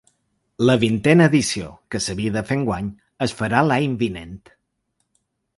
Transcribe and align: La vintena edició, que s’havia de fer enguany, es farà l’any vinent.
La 0.69 0.75
vintena 0.83 1.27
edició, 1.31 1.67
que 1.95 2.01
s’havia 2.05 2.37
de 2.37 2.43
fer 2.49 2.57
enguany, 2.63 2.89
es 3.29 3.37
farà 3.43 3.63
l’any 3.69 3.95
vinent. 4.03 4.37